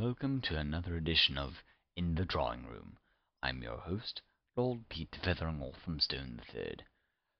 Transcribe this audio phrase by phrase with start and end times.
[0.00, 1.62] welcome to another edition of
[1.94, 2.96] In the Drawing Room.
[3.42, 4.22] I'm your host,
[4.56, 5.60] Lord Pete Feathering
[6.00, 6.78] Stone III.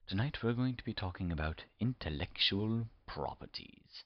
[0.07, 4.05] Tonight we're going to be talking about intellectual properties.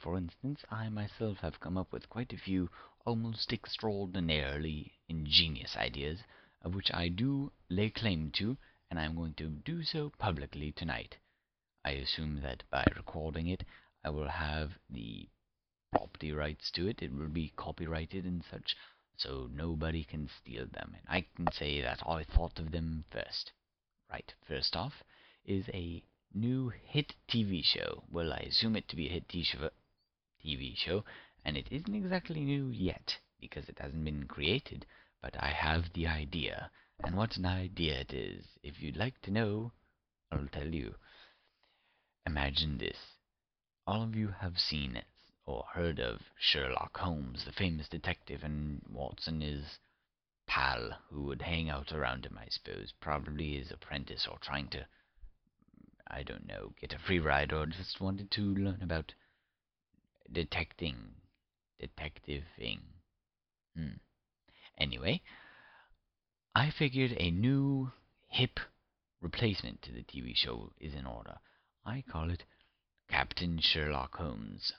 [0.00, 2.68] For instance, I myself have come up with quite a few
[3.06, 6.18] almost extraordinarily ingenious ideas,
[6.60, 8.56] of which I do lay claim to,
[8.90, 11.18] and I'm going to do so publicly tonight.
[11.84, 13.62] I assume that by recording it,
[14.02, 15.28] I will have the
[15.92, 17.02] property rights to it.
[17.02, 18.74] It will be copyrighted and such,
[19.16, 20.96] so nobody can steal them.
[20.98, 23.52] And I can say that I thought of them first.
[24.10, 25.04] Right, first off
[25.44, 26.02] is a
[26.34, 28.02] new hit TV show.
[28.10, 31.04] Well, I assume it to be a hit TV show,
[31.44, 34.86] and it isn't exactly new yet, because it hasn't been created,
[35.20, 36.70] but I have the idea.
[37.04, 38.44] And what an idea it is.
[38.62, 39.72] If you'd like to know,
[40.30, 40.94] I'll tell you.
[42.26, 42.96] Imagine this.
[43.86, 44.96] All of you have seen
[45.52, 49.78] or heard of Sherlock Holmes, the famous detective, and Watson his
[50.46, 54.86] pal who would hang out around him, I suppose, probably his apprentice or trying to,
[56.08, 59.12] I don't know, get a free ride or just wanted to learn about
[60.32, 61.16] detecting,
[61.78, 62.80] detectiving.
[63.76, 63.98] Hmm.
[64.78, 65.20] Anyway,
[66.54, 67.92] I figured a new,
[68.28, 68.58] hip
[69.20, 71.38] replacement to the TV show is in order.
[71.84, 72.44] I call it
[73.08, 74.72] Captain Sherlock Holmes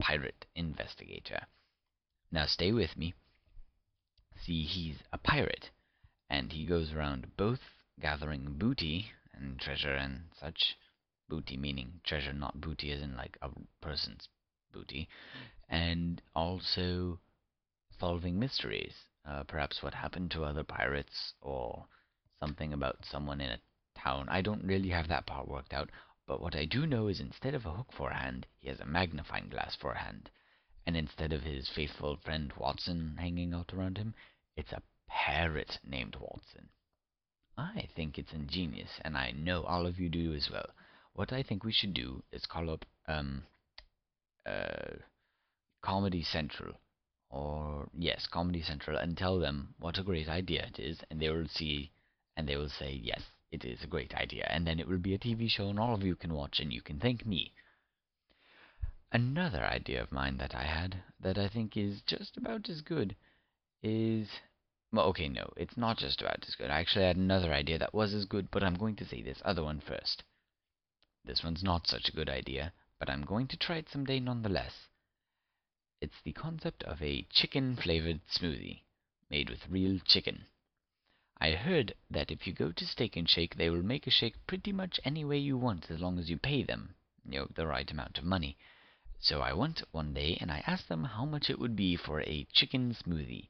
[0.00, 1.46] pirate investigator.
[2.32, 3.14] Now stay with me.
[4.44, 5.70] See, he's a pirate,
[6.28, 7.60] and he goes around both
[8.00, 10.76] gathering booty and treasure and such.
[11.28, 14.28] Booty meaning treasure, not booty as in like a person's
[14.72, 15.08] booty,
[15.68, 17.20] and also
[18.00, 18.94] solving mysteries.
[19.24, 21.86] Uh, perhaps what happened to other pirates, or
[22.40, 23.60] something about someone in a
[23.96, 24.28] town.
[24.28, 25.90] I don't really have that part worked out.
[26.30, 28.78] But what I do know is instead of a hook for a hand, he has
[28.78, 30.30] a magnifying glass for a hand.
[30.86, 34.14] And instead of his faithful friend Watson hanging out around him,
[34.56, 36.68] it's a parrot named Watson.
[37.58, 40.70] I think it's ingenious, and I know all of you do as well.
[41.14, 43.42] What I think we should do is call up, um,
[44.46, 44.98] uh,
[45.82, 46.78] Comedy Central,
[47.28, 51.28] or, yes, Comedy Central, and tell them what a great idea it is, and they
[51.28, 51.90] will see,
[52.36, 55.14] and they will say, yes, it is a great idea, and then it will be
[55.14, 57.52] a TV show and all of you can watch and you can thank me.
[59.12, 63.16] Another idea of mine that I had that I think is just about as good
[63.82, 64.28] is
[64.92, 66.70] well, okay, no, it's not just about as good.
[66.70, 69.40] I actually had another idea that was as good, but I'm going to say this
[69.44, 70.24] other one first.
[71.24, 74.88] This one's not such a good idea, but I'm going to try it someday nonetheless.
[76.00, 78.82] It's the concept of a chicken flavored smoothie
[79.30, 80.46] made with real chicken.
[81.42, 84.46] I heard that if you go to Steak and Shake, they will make a shake
[84.46, 88.18] pretty much any way you want as long as you pay them, the right amount
[88.18, 88.58] of money.
[89.18, 92.20] So I went one day and I asked them how much it would be for
[92.20, 93.48] a chicken smoothie.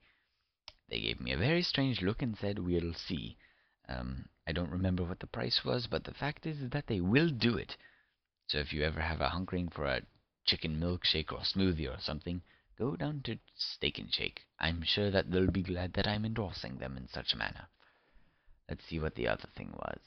[0.88, 3.36] They gave me a very strange look and said, We'll see.
[3.88, 7.28] Um, I don't remember what the price was, but the fact is that they will
[7.28, 7.76] do it.
[8.46, 10.02] So if you ever have a hunkering for a
[10.44, 12.42] chicken milkshake or smoothie or something,
[12.78, 14.46] go down to Steak and Shake.
[14.60, 17.68] I'm sure that they'll be glad that I'm endorsing them in such a manner.
[18.70, 19.98] Let's see what the other thing was.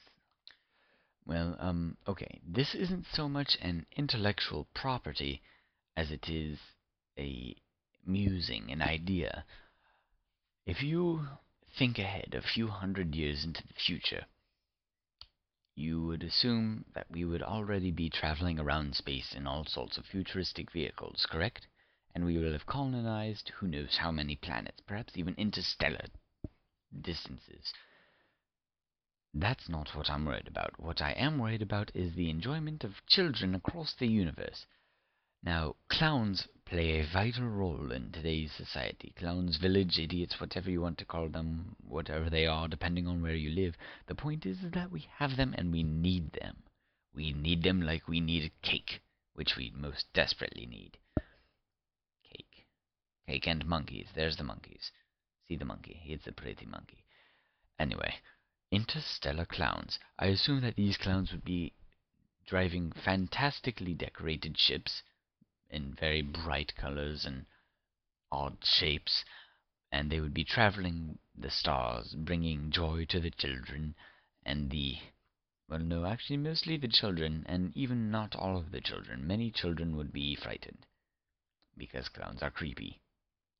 [1.25, 5.41] Well, um, okay, this isn't so much an intellectual property
[5.97, 6.59] as it is
[7.17, 7.55] a
[8.05, 9.45] musing, an idea.
[10.65, 11.27] If you
[11.77, 14.25] think ahead a few hundred years into the future,
[15.75, 20.05] you would assume that we would already be traveling around space in all sorts of
[20.05, 21.67] futuristic vehicles, correct?
[22.15, 26.05] And we will have colonized who knows how many planets, perhaps even interstellar
[27.01, 27.73] distances.
[29.33, 30.79] That's not what I'm worried about.
[30.79, 34.67] What I am worried about is the enjoyment of children across the universe.
[35.41, 39.11] Now, clowns play a vital role in today's society.
[39.17, 43.35] Clowns, village idiots, whatever you want to call them, whatever they are, depending on where
[43.35, 43.75] you live.
[44.05, 46.63] The point is that we have them and we need them.
[47.15, 49.01] We need them like we need cake,
[49.33, 50.97] which we most desperately need.
[52.23, 52.67] Cake.
[53.27, 54.07] Cake and monkeys.
[54.13, 54.91] There's the monkeys.
[55.47, 56.01] See the monkey.
[56.05, 57.03] It's a pretty monkey.
[57.79, 58.15] Anyway,
[58.73, 59.99] Interstellar clowns.
[60.17, 61.73] I assume that these clowns would be
[62.47, 65.03] driving fantastically decorated ships
[65.69, 67.45] in very bright colors and
[68.31, 69.23] odd shapes,
[69.91, 73.93] and they would be traveling the stars, bringing joy to the children
[74.43, 74.97] and the
[75.69, 79.27] well, no, actually, mostly the children, and even not all of the children.
[79.27, 80.87] Many children would be frightened
[81.77, 83.01] because clowns are creepy.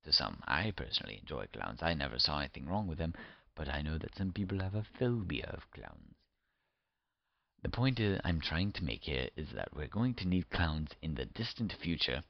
[0.06, 1.84] To some, I personally enjoy clowns.
[1.84, 3.14] I never saw anything wrong with them,
[3.56, 6.16] but I know that some people have a phobia of clowns.
[7.62, 11.16] The point I'm trying to make here is that we're going to need clowns in
[11.16, 12.24] the distant future,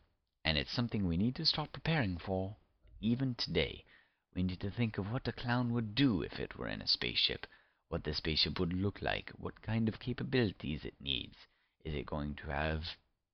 [0.46, 2.58] and it's something we need to start preparing for
[3.04, 3.84] even today,
[4.34, 6.88] we need to think of what a clown would do if it were in a
[6.88, 7.46] spaceship,
[7.90, 11.36] what the spaceship would look like, what kind of capabilities it needs.
[11.84, 12.84] Is it going to have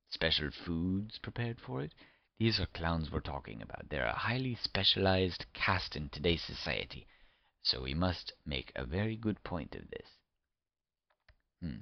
[0.09, 1.93] special foods prepared for it?
[2.39, 3.89] These are clowns we're talking about.
[3.89, 7.05] They're a highly specialized caste in today's society.
[7.63, 10.07] So we must make a very good point of this.
[11.61, 11.81] Hmm.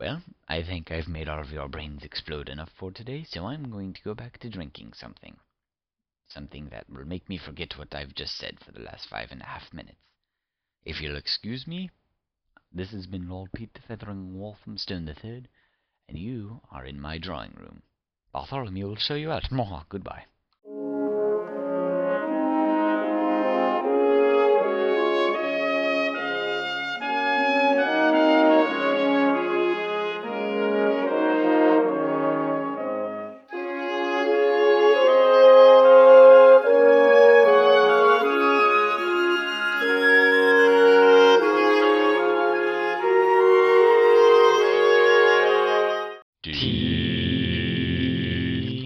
[0.00, 3.70] Well, I think I've made all of your brains explode enough for today, so I'm
[3.70, 5.36] going to go back to drinking something.
[6.28, 9.40] Something that will make me forget what I've just said for the last five and
[9.40, 10.00] a half minutes.
[10.84, 11.90] If you'll excuse me,
[12.72, 15.48] this has been Lord Peter Feathering Walthamstone the Third,
[16.08, 17.82] and you are in my drawing room.
[18.32, 19.48] Bartholomew will show you out.
[19.88, 20.24] Goodbye.